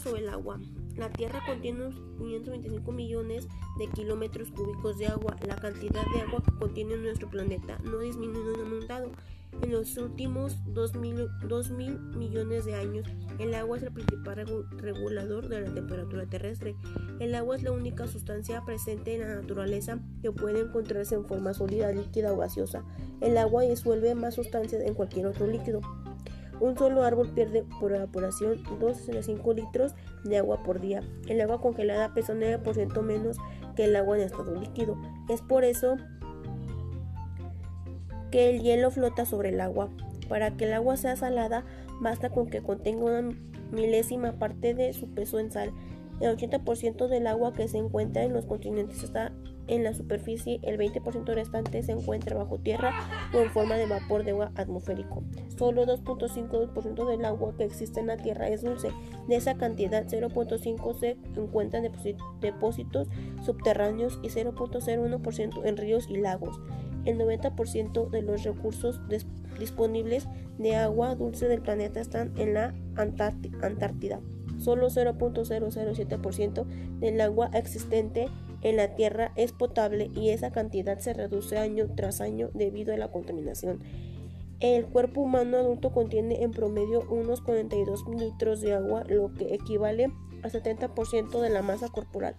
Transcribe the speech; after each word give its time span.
Sobre 0.00 0.22
el 0.22 0.28
agua. 0.28 0.60
La 0.96 1.10
Tierra 1.10 1.40
contiene 1.46 1.86
unos 1.86 1.94
525 2.18 2.92
millones 2.92 3.48
de 3.78 3.88
kilómetros 3.88 4.50
cúbicos 4.50 4.98
de 4.98 5.06
agua. 5.06 5.36
La 5.46 5.56
cantidad 5.56 6.04
de 6.14 6.22
agua 6.22 6.42
que 6.44 6.58
contiene 6.58 6.96
nuestro 6.96 7.30
planeta 7.30 7.78
no 7.84 7.98
ha 7.98 8.02
disminuido 8.02 8.56
ni 8.56 8.62
aumentado. 8.62 9.10
En 9.60 9.70
los 9.70 9.96
últimos 9.96 10.58
2.000 10.66 11.70
mil 11.76 11.98
millones 12.16 12.64
de 12.64 12.74
años, 12.74 13.06
el 13.38 13.54
agua 13.54 13.76
es 13.76 13.82
el 13.82 13.92
principal 13.92 14.46
regulador 14.78 15.48
de 15.48 15.60
la 15.60 15.74
temperatura 15.74 16.26
terrestre. 16.26 16.74
El 17.20 17.34
agua 17.34 17.56
es 17.56 17.62
la 17.62 17.72
única 17.72 18.06
sustancia 18.06 18.64
presente 18.64 19.14
en 19.14 19.20
la 19.20 19.34
naturaleza 19.34 20.00
que 20.22 20.32
puede 20.32 20.60
encontrarse 20.60 21.14
en 21.14 21.26
forma 21.26 21.54
sólida, 21.54 21.92
líquida 21.92 22.32
o 22.32 22.38
gaseosa. 22.38 22.82
El 23.20 23.36
agua 23.36 23.62
disuelve 23.62 24.14
más 24.14 24.34
sustancias 24.34 24.82
en 24.82 24.94
cualquier 24.94 25.26
otro 25.26 25.46
líquido. 25.46 25.80
Un 26.62 26.78
solo 26.78 27.02
árbol 27.02 27.28
pierde 27.34 27.64
por 27.80 27.92
evaporación 27.92 28.62
2,5 28.78 29.52
litros 29.52 29.96
de 30.22 30.38
agua 30.38 30.62
por 30.62 30.80
día. 30.80 31.02
El 31.26 31.40
agua 31.40 31.60
congelada 31.60 32.14
pesa 32.14 32.34
9% 32.34 33.02
menos 33.02 33.36
que 33.74 33.86
el 33.86 33.96
agua 33.96 34.16
en 34.16 34.22
estado 34.22 34.54
líquido. 34.54 34.96
Es 35.28 35.42
por 35.42 35.64
eso 35.64 35.96
que 38.30 38.48
el 38.48 38.62
hielo 38.62 38.92
flota 38.92 39.26
sobre 39.26 39.48
el 39.48 39.60
agua. 39.60 39.88
Para 40.28 40.56
que 40.56 40.66
el 40.66 40.74
agua 40.74 40.96
sea 40.96 41.16
salada, 41.16 41.64
basta 42.00 42.30
con 42.30 42.46
que 42.46 42.62
contenga 42.62 43.06
una 43.06 43.36
milésima 43.72 44.38
parte 44.38 44.72
de 44.72 44.92
su 44.92 45.08
peso 45.08 45.40
en 45.40 45.50
sal. 45.50 45.72
El 46.20 46.36
80% 46.38 47.08
del 47.08 47.26
agua 47.26 47.54
que 47.54 47.66
se 47.66 47.78
encuentra 47.78 48.22
en 48.22 48.34
los 48.34 48.46
continentes 48.46 49.02
está 49.02 49.32
en 49.68 49.84
la 49.84 49.94
superficie, 49.94 50.60
el 50.62 50.78
20% 50.78 51.34
restante 51.34 51.82
se 51.82 51.92
encuentra 51.92 52.36
bajo 52.36 52.58
tierra 52.58 52.92
o 53.32 53.38
en 53.38 53.50
forma 53.50 53.76
de 53.76 53.86
vapor 53.86 54.24
de 54.24 54.32
agua 54.32 54.52
atmosférico. 54.56 55.22
Solo 55.56 55.86
2.5% 55.86 57.08
del 57.08 57.24
agua 57.24 57.54
que 57.56 57.64
existe 57.64 58.00
en 58.00 58.08
la 58.08 58.16
tierra 58.16 58.48
es 58.48 58.62
dulce. 58.62 58.90
De 59.28 59.36
esa 59.36 59.54
cantidad, 59.54 60.04
0.5 60.04 60.98
se 60.98 61.16
encuentran 61.36 61.84
en 61.84 61.92
depósitos 62.40 63.08
subterráneos 63.44 64.18
y 64.22 64.28
0.01% 64.28 65.60
en 65.64 65.76
ríos 65.76 66.06
y 66.08 66.16
lagos. 66.16 66.60
El 67.04 67.18
90% 67.18 68.10
de 68.10 68.22
los 68.22 68.44
recursos 68.44 69.00
disponibles 69.58 70.28
de 70.58 70.76
agua 70.76 71.14
dulce 71.14 71.48
del 71.48 71.60
planeta 71.60 72.00
están 72.00 72.32
en 72.36 72.54
la 72.54 72.74
Antártida. 72.96 74.20
Solo 74.58 74.88
0.007% 74.88 76.66
del 77.00 77.20
agua 77.20 77.50
existente 77.52 78.28
en 78.62 78.76
la 78.76 78.94
tierra 78.94 79.32
es 79.36 79.52
potable 79.52 80.10
y 80.14 80.30
esa 80.30 80.52
cantidad 80.52 80.98
se 80.98 81.12
reduce 81.12 81.58
año 81.58 81.88
tras 81.94 82.20
año 82.20 82.50
debido 82.54 82.94
a 82.94 82.96
la 82.96 83.10
contaminación. 83.10 83.80
El 84.60 84.86
cuerpo 84.86 85.22
humano 85.22 85.56
adulto 85.56 85.92
contiene 85.92 86.44
en 86.44 86.52
promedio 86.52 87.02
unos 87.10 87.40
42 87.40 88.04
litros 88.16 88.60
de 88.60 88.74
agua, 88.74 89.02
lo 89.08 89.34
que 89.34 89.54
equivale 89.54 90.12
al 90.42 90.52
70% 90.52 91.40
de 91.40 91.50
la 91.50 91.62
masa 91.62 91.88
corporal. 91.88 92.36